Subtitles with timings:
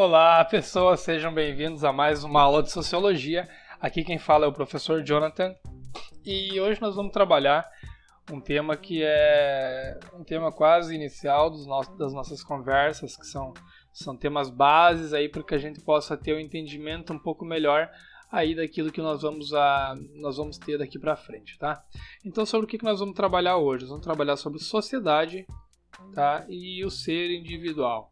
[0.00, 3.48] Olá, pessoas, sejam bem-vindos a mais uma aula de sociologia.
[3.80, 5.56] Aqui quem fala é o professor Jonathan
[6.24, 7.68] e hoje nós vamos trabalhar
[8.30, 13.52] um tema que é um tema quase inicial nossos, das nossas conversas, que são,
[13.92, 17.90] são temas bases aí para que a gente possa ter um entendimento um pouco melhor
[18.30, 21.82] aí daquilo que nós vamos, a, nós vamos ter daqui para frente, tá?
[22.24, 23.82] Então, sobre o que, que nós vamos trabalhar hoje?
[23.82, 25.44] Nós vamos trabalhar sobre sociedade
[26.14, 26.46] tá?
[26.48, 28.08] e o ser individual.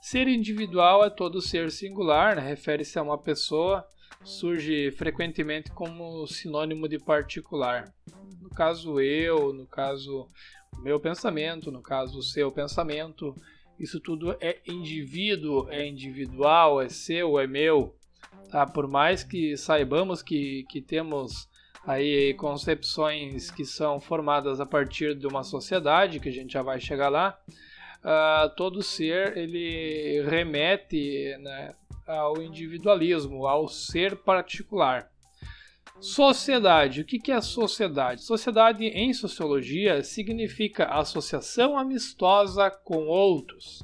[0.00, 2.42] Ser individual é todo ser singular, né?
[2.42, 3.86] refere-se a uma pessoa,
[4.24, 7.92] surge frequentemente como sinônimo de particular.
[8.40, 10.26] No caso eu, no caso
[10.78, 13.34] meu pensamento, no caso o seu pensamento,
[13.78, 17.94] isso tudo é indivíduo, é individual, é seu, é meu.
[18.50, 18.66] Tá?
[18.66, 21.48] Por mais que saibamos que, que temos
[21.86, 26.80] aí concepções que são formadas a partir de uma sociedade, que a gente já vai
[26.80, 27.38] chegar lá,
[28.04, 31.74] uh, todo ser ele remete né,
[32.06, 35.10] ao individualismo, ao ser particular.
[36.00, 37.02] Sociedade.
[37.02, 38.22] O que é sociedade?
[38.22, 43.82] Sociedade em sociologia significa associação amistosa com outros.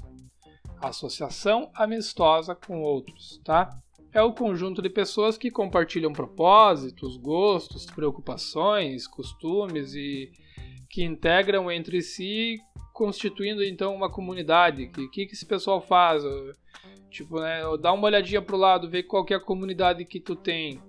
[0.80, 3.70] Associação amistosa com outros, tá?
[4.12, 10.30] É o conjunto de pessoas que compartilham propósitos, gostos, preocupações, costumes e
[10.88, 12.58] que integram entre si
[12.96, 14.84] constituindo então uma comunidade.
[14.84, 16.22] O que, que, que esse pessoal faz?
[17.10, 20.80] Tipo, né, dá uma olhadinha pro lado, vê qual é a comunidade que tu tem,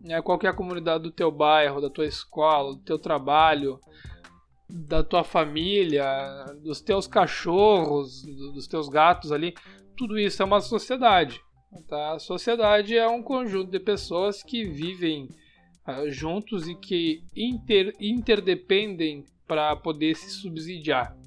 [0.00, 3.80] né, qual é a comunidade do teu bairro, da tua escola, do teu trabalho,
[4.70, 6.06] da tua família,
[6.62, 9.52] dos teus cachorros, dos teus gatos ali.
[9.96, 11.40] Tudo isso é uma sociedade.
[11.88, 12.12] Tá?
[12.12, 15.28] A sociedade é um conjunto de pessoas que vivem
[15.86, 21.25] uh, juntos e que inter, interdependem para poder se subsidiar.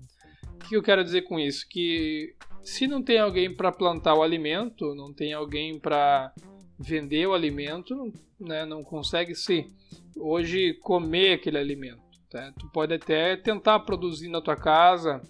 [0.59, 1.67] O que eu quero dizer com isso?
[1.67, 6.33] Que se não tem alguém para plantar o alimento, não tem alguém para
[6.77, 9.67] vender o alimento, né, não consegue se
[10.15, 12.01] hoje comer aquele alimento.
[12.29, 12.53] Tá?
[12.59, 15.21] Tu pode até tentar produzir na tua casa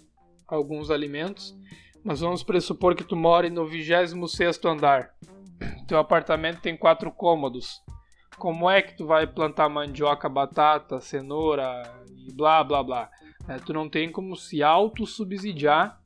[0.46, 1.56] alguns alimentos,
[2.04, 4.14] mas vamos pressupor que tu more no 26
[4.64, 5.10] andar.
[5.88, 7.80] Teu apartamento tem quatro cômodos.
[8.36, 11.82] Como é que tu vai plantar mandioca, batata, cenoura
[12.26, 13.10] e blá blá blá?
[13.48, 16.00] É, tu não tem como se autossubsidiar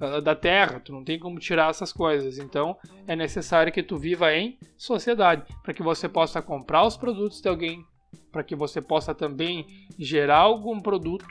[0.00, 2.38] uh, da terra, tu não tem como tirar essas coisas.
[2.38, 7.40] Então é necessário que tu viva em sociedade, para que você possa comprar os produtos
[7.40, 7.84] de alguém,
[8.30, 9.66] para que você possa também
[9.98, 11.26] gerar algum produto,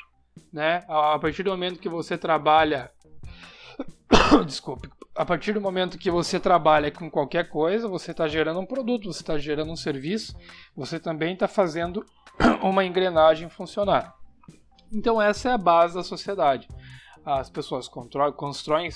[0.51, 0.83] né?
[0.87, 2.91] A partir do momento que você trabalha
[4.45, 4.89] Desculpe.
[5.15, 9.11] A partir do momento que você trabalha com qualquer coisa, você está gerando um produto,
[9.11, 10.35] você está gerando um serviço,
[10.75, 12.05] você também está fazendo
[12.61, 14.15] uma engrenagem funcionar.
[14.91, 16.67] Então essa é a base da sociedade.
[17.25, 18.89] As pessoas constroem,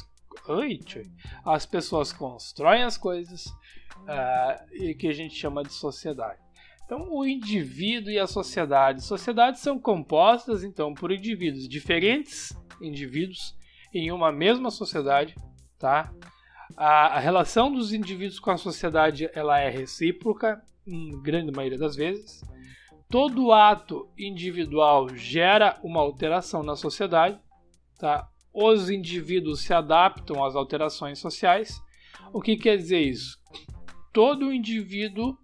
[1.46, 6.40] as pessoas constroem as coisas uh, e que a gente chama de sociedade.
[6.86, 13.56] Então o indivíduo e a sociedade, sociedades são compostas então por indivíduos diferentes, indivíduos
[13.94, 15.36] em uma mesma sociedade,
[15.78, 16.12] tá?
[16.76, 21.96] A, a relação dos indivíduos com a sociedade ela é recíproca, em grande maioria das
[21.96, 22.44] vezes
[23.14, 27.40] todo ato individual gera uma alteração na sociedade,
[28.00, 28.28] tá?
[28.52, 31.80] Os indivíduos se adaptam às alterações sociais.
[32.34, 33.40] O que quer dizer isso?
[34.12, 35.38] Todo indivíduo,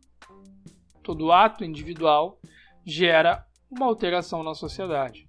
[1.04, 2.40] todo ato individual
[2.84, 5.28] gera uma alteração na sociedade.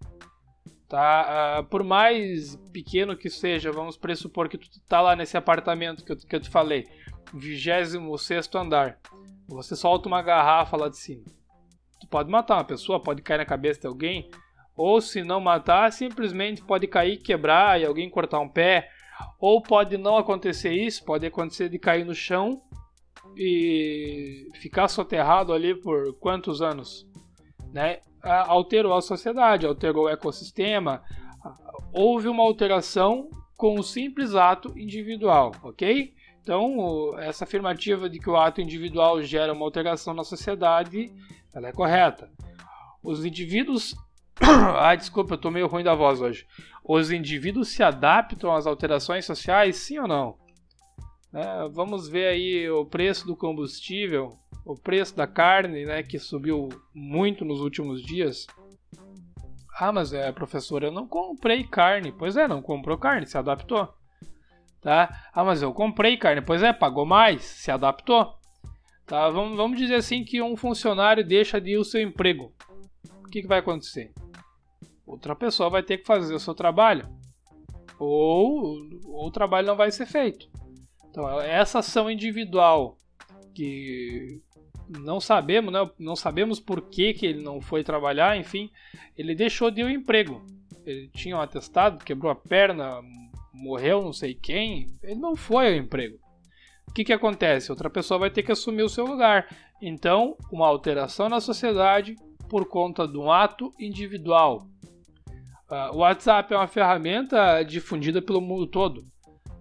[0.88, 1.60] Tá?
[1.60, 6.12] Uh, por mais pequeno que seja, vamos pressupor que tu tá lá nesse apartamento que
[6.12, 6.88] eu, que eu te falei,
[7.34, 8.98] 26 andar.
[9.46, 11.39] Você solta uma garrafa lá de cima
[12.00, 14.30] Tu pode matar uma pessoa, pode cair na cabeça de alguém,
[14.76, 18.88] ou se não matar, simplesmente pode cair, quebrar e alguém cortar um pé,
[19.38, 22.62] ou pode não acontecer isso, pode acontecer de cair no chão
[23.36, 27.06] e ficar soterrado ali por quantos anos,
[27.72, 27.98] né?
[28.22, 31.02] Alterou a sociedade, alterou o ecossistema,
[31.92, 36.14] houve uma alteração com o simples ato individual, ok?
[36.42, 41.12] Então, essa afirmativa de que o ato individual gera uma alteração na sociedade
[41.54, 42.30] ela é correta.
[43.02, 43.94] Os indivíduos.
[44.40, 46.46] Ai, desculpa, eu tô meio ruim da voz hoje.
[46.84, 50.38] Os indivíduos se adaptam às alterações sociais, sim ou não?
[51.32, 54.32] É, vamos ver aí o preço do combustível,
[54.64, 58.46] o preço da carne, né, que subiu muito nos últimos dias.
[59.78, 62.12] Ah, mas é, professor, eu não comprei carne.
[62.12, 63.88] Pois é, não comprou carne, se adaptou.
[64.80, 65.28] Tá?
[65.32, 66.40] Ah, mas eu comprei carne.
[66.40, 68.34] Pois é, pagou mais, se adaptou.
[69.06, 69.28] Tá?
[69.28, 72.52] Vamos, vamos dizer assim que um funcionário deixa de ir o seu emprego.
[73.24, 74.12] O que, que vai acontecer?
[75.06, 77.08] Outra pessoa vai ter que fazer o seu trabalho.
[77.98, 80.48] Ou, ou o trabalho não vai ser feito.
[81.10, 82.96] Então, essa ação individual
[83.54, 84.40] que
[84.88, 85.90] não sabemos, né?
[85.98, 88.70] não sabemos por que, que ele não foi trabalhar, enfim,
[89.16, 90.44] ele deixou de ir ao emprego.
[90.84, 93.00] Ele tinha um atestado, quebrou a perna,
[93.52, 96.18] morreu não sei quem, ele não foi ao emprego.
[96.88, 97.70] O que, que acontece?
[97.70, 99.46] Outra pessoa vai ter que assumir o seu lugar.
[99.80, 102.16] Então, uma alteração na sociedade
[102.48, 104.66] por conta de um ato individual.
[105.70, 109.04] Uh, o WhatsApp é uma ferramenta difundida pelo mundo todo,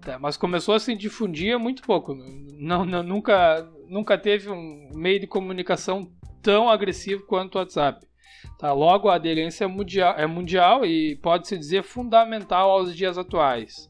[0.02, 0.18] tá?
[0.18, 2.16] mas começou a se difundir muito pouco.
[2.58, 8.09] Não, não, nunca, nunca teve um meio de comunicação tão agressivo quanto o WhatsApp.
[8.58, 8.72] Tá?
[8.72, 13.90] Logo, a aderência é mundial, é mundial e pode-se dizer fundamental aos dias atuais.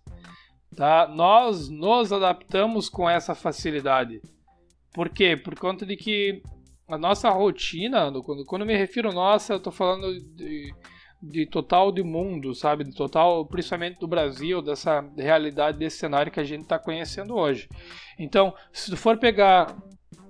[0.76, 1.08] Tá?
[1.08, 4.22] Nós nos adaptamos com essa facilidade.
[4.94, 5.36] Por quê?
[5.36, 6.42] Por conta de que
[6.88, 10.74] a nossa rotina, quando, quando me refiro nossa, eu estou falando de
[11.22, 12.84] de total do mundo, sabe?
[12.84, 17.68] De total, principalmente do Brasil, dessa realidade, desse cenário que a gente está conhecendo hoje.
[18.18, 19.76] Então, se tu for pegar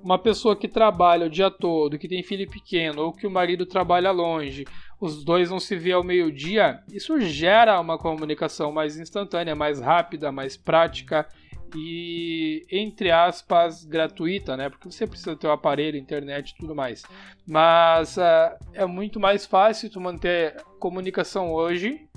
[0.01, 3.65] uma pessoa que trabalha o dia todo, que tem filho pequeno, ou que o marido
[3.65, 4.65] trabalha longe,
[4.99, 10.31] os dois não se vê ao meio-dia, isso gera uma comunicação mais instantânea, mais rápida,
[10.31, 11.27] mais prática
[11.75, 14.69] e entre aspas gratuita, né?
[14.69, 17.03] Porque você precisa ter o um aparelho, internet e tudo mais.
[17.47, 22.07] Mas uh, é muito mais fácil tu manter comunicação hoje,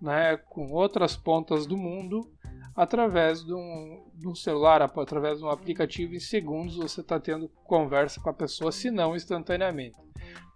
[0.00, 2.28] né, com outras pontas do mundo
[2.74, 7.48] através de um, de um celular, através de um aplicativo em segundos você está tendo
[7.64, 9.98] conversa com a pessoa, se não instantaneamente.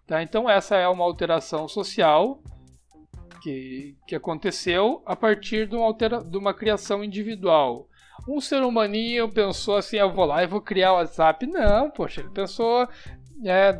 [0.06, 0.22] Tá?
[0.22, 2.40] Então essa é uma alteração social
[3.42, 7.88] que, que aconteceu a partir de uma, altera, de uma criação individual
[8.28, 11.46] um ser humaninho pensou assim, eu vou lá e vou criar o WhatsApp.
[11.46, 12.88] Não, poxa, ele pensou.
[13.44, 13.78] É,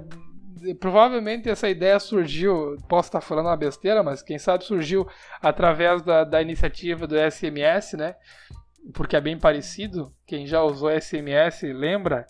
[0.75, 5.06] provavelmente essa ideia surgiu, posso estar falando uma besteira, mas quem sabe surgiu
[5.41, 8.17] através da, da iniciativa do SMS, né?
[8.93, 10.12] Porque é bem parecido.
[10.27, 12.27] Quem já usou SMS lembra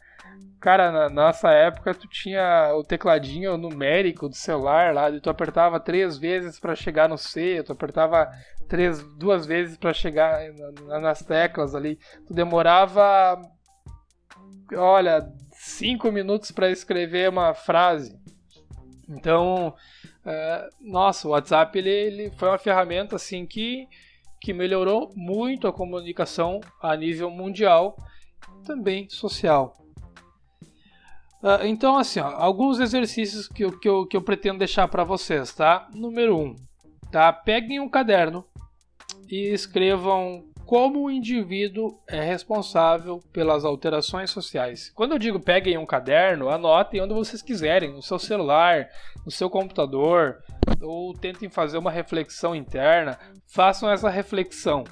[0.61, 5.79] Cara, na nossa época tu tinha o tecladinho numérico do celular lá, e tu apertava
[5.79, 8.29] três vezes para chegar no C, tu apertava
[8.69, 10.41] três, duas vezes para chegar
[11.01, 11.99] nas teclas ali.
[12.27, 13.41] Tu demorava,
[14.75, 18.19] olha, cinco minutos para escrever uma frase.
[19.09, 19.75] Então,
[20.25, 23.87] é, nossa, o WhatsApp ele, ele foi uma ferramenta assim que,
[24.41, 27.97] que melhorou muito a comunicação a nível mundial,
[28.65, 29.86] também social.
[31.47, 35.05] Uh, então, assim, ó, alguns exercícios que eu, que eu, que eu pretendo deixar para
[35.05, 35.87] vocês, tá?
[35.95, 36.57] Número 1, um,
[37.13, 37.33] tá?
[37.33, 38.45] Peguem um caderno
[39.31, 44.91] e escrevam como o indivíduo é responsável pelas alterações sociais.
[44.93, 48.89] Quando eu digo peguem um caderno, anotem onde vocês quiserem, no seu celular,
[49.25, 50.39] no seu computador,
[50.83, 53.17] ou tentem fazer uma reflexão interna.
[53.47, 54.83] Façam essa reflexão.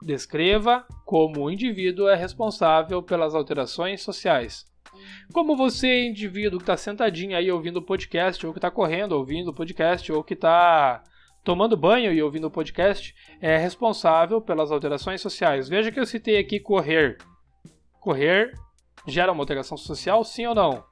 [0.00, 4.72] Descreva como o indivíduo é responsável pelas alterações sociais.
[5.32, 9.48] Como você, indivíduo que está sentadinho aí ouvindo o podcast, ou que está correndo ouvindo
[9.48, 11.02] o podcast, ou que está
[11.42, 15.68] tomando banho e ouvindo o podcast, é responsável pelas alterações sociais.
[15.68, 17.18] Veja que eu citei aqui correr.
[18.00, 18.52] Correr
[19.06, 20.84] gera uma alteração social, sim ou não?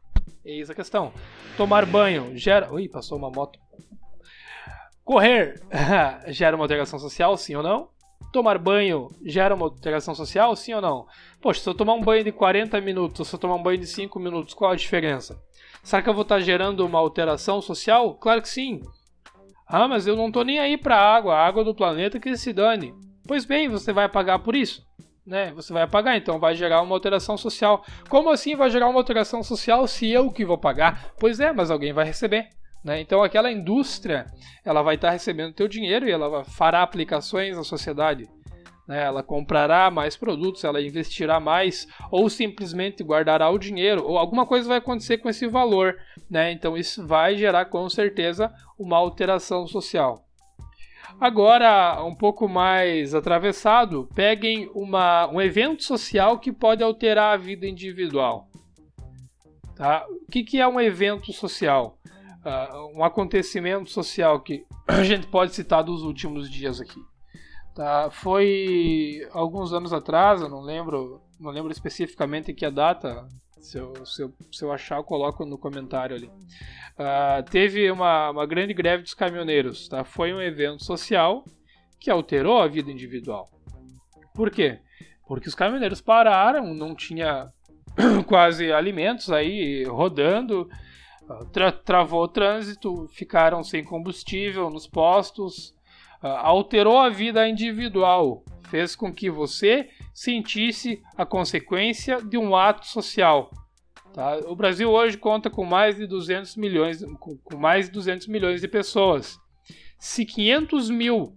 [0.44, 1.12] Eis a questão.
[1.56, 2.72] Tomar banho gera.
[2.72, 3.58] Ui, passou uma moto.
[5.04, 5.60] Correr
[6.28, 7.88] gera uma alteração social, sim ou não?
[8.32, 11.06] Tomar banho gera uma alteração social, sim ou não?
[11.40, 13.86] Poxa, se eu tomar um banho de 40 minutos se eu tomar um banho de
[13.86, 15.40] 5 minutos, qual a diferença?
[15.82, 18.14] Será que eu vou estar gerando uma alteração social?
[18.14, 18.80] Claro que sim.
[19.66, 22.36] Ah, mas eu não estou nem aí para a água, a água do planeta que
[22.36, 22.94] se dane.
[23.26, 24.84] Pois bem, você vai pagar por isso.
[25.26, 25.52] Né?
[25.54, 27.84] Você vai pagar, então vai gerar uma alteração social.
[28.08, 31.12] Como assim vai gerar uma alteração social se eu que vou pagar?
[31.18, 32.48] Pois é, mas alguém vai receber.
[32.84, 33.00] Né?
[33.00, 34.26] Então aquela indústria
[34.64, 38.28] ela vai estar recebendo teu dinheiro e ela fará aplicações na sociedade.
[38.88, 39.04] Né?
[39.04, 44.68] Ela comprará mais produtos, ela investirá mais ou simplesmente guardará o dinheiro ou alguma coisa
[44.68, 45.96] vai acontecer com esse valor.
[46.28, 46.52] Né?
[46.52, 50.24] Então isso vai gerar com certeza uma alteração social.
[51.20, 57.66] Agora, um pouco mais atravessado, peguem uma, um evento social que pode alterar a vida
[57.66, 58.48] individual.
[59.76, 60.04] Tá?
[60.08, 61.98] O que, que é um evento social?
[62.44, 67.00] Uh, um acontecimento social que a gente pode citar dos últimos dias aqui.
[67.74, 68.10] Tá?
[68.10, 73.26] Foi alguns anos atrás, eu não lembro, não lembro especificamente em que a data.
[73.58, 76.26] Se eu, se, eu, se eu achar, eu coloco no comentário ali.
[76.26, 79.88] Uh, teve uma, uma grande greve dos caminhoneiros.
[79.88, 80.04] Tá?
[80.04, 81.44] Foi um evento social
[82.00, 83.48] que alterou a vida individual.
[84.34, 84.80] Por quê?
[85.26, 87.46] Porque os caminhoneiros pararam, não tinha
[88.26, 90.68] quase alimentos aí rodando,
[91.52, 95.74] Tra travou o trânsito, ficaram sem combustível nos postos,
[96.20, 103.50] alterou a vida individual, fez com que você sentisse a consequência de um ato social.
[104.12, 104.36] Tá?
[104.46, 108.68] O Brasil hoje conta com mais de 200 milhões, com mais de 200 milhões de
[108.68, 109.38] pessoas.
[109.98, 111.36] Se 500 mil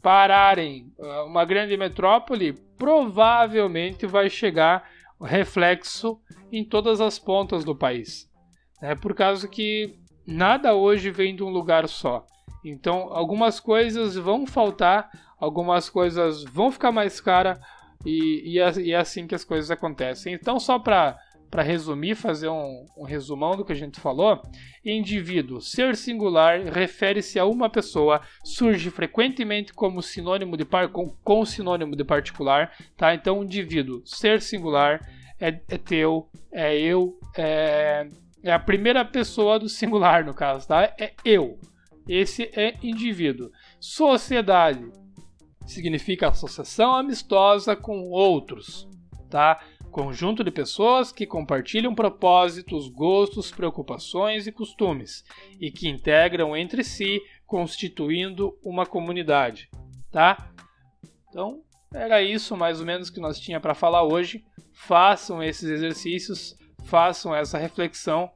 [0.00, 4.88] pararem ah, uma grande metrópole, provavelmente vai chegar
[5.20, 8.29] reflexo em todas as pontas do país.
[8.82, 12.26] É por causa que nada hoje vem de um lugar só.
[12.64, 17.58] Então, algumas coisas vão faltar, algumas coisas vão ficar mais caras
[18.04, 20.34] e, e, é, é, assim que as coisas acontecem.
[20.34, 21.18] Então, só para
[21.50, 24.40] para resumir, fazer um, um, resumão do que a gente falou,
[24.84, 31.44] indivíduo, ser singular, refere-se a uma pessoa, surge frequentemente como sinônimo de par, com, com
[31.44, 33.12] sinônimo de particular, tá?
[33.12, 35.00] Então, indivíduo, ser singular,
[35.40, 38.06] é, é teu, é eu, é,
[38.42, 40.82] é a primeira pessoa do singular, no caso, tá?
[40.98, 41.58] É eu.
[42.08, 43.50] Esse é indivíduo.
[43.78, 44.90] Sociedade
[45.66, 48.88] significa associação amistosa com outros,
[49.28, 49.62] tá?
[49.90, 55.24] Conjunto de pessoas que compartilham propósitos, gostos, preocupações e costumes
[55.60, 59.68] e que integram entre si, constituindo uma comunidade,
[60.10, 60.52] tá?
[61.28, 64.44] Então, era isso mais ou menos que nós tinha para falar hoje.
[64.72, 66.56] Façam esses exercícios,
[66.90, 68.28] façam essa reflexão.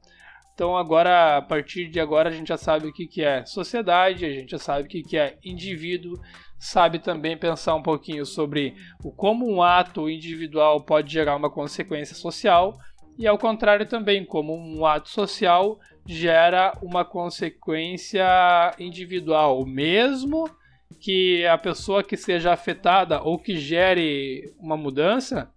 [0.54, 4.24] Então agora, a partir de agora, a gente já sabe o que, que é sociedade,
[4.24, 6.16] a gente já sabe o que, que é indivíduo,
[6.56, 12.14] sabe também pensar um pouquinho sobre o como um ato individual pode gerar uma consequência
[12.14, 12.78] social
[13.18, 18.24] e ao contrário também como um ato social gera uma consequência
[18.78, 20.48] individual, mesmo
[21.00, 25.50] que a pessoa que seja afetada ou que gere uma mudança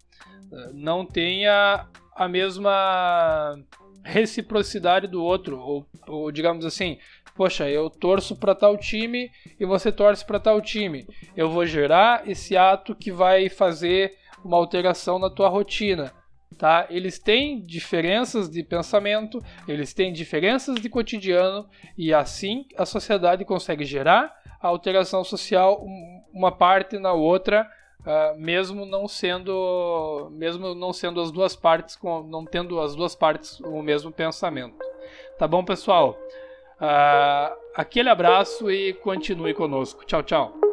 [0.51, 1.85] eh, não tenha
[2.17, 3.55] a mesma
[4.03, 6.97] reciprocidade do outro, ou, ou digamos assim,
[7.35, 11.05] poxa, eu torço para tal time e você torce para tal time.
[11.35, 16.11] Eu vou gerar esse ato que vai fazer uma alteração na tua rotina.
[16.57, 16.87] Tá?
[16.89, 23.85] Eles têm diferenças de pensamento, eles têm diferenças de cotidiano e assim a sociedade consegue
[23.85, 25.85] gerar a alteração social
[26.33, 27.69] uma parte na outra,
[28.07, 33.13] uh, mesmo não sendo mesmo não sendo as duas partes com, não tendo as duas
[33.13, 34.77] partes o mesmo pensamento.
[35.37, 36.17] Tá bom, pessoal?
[36.81, 40.05] Uh, aquele abraço e continue conosco.
[40.05, 40.66] Tchau, tchau.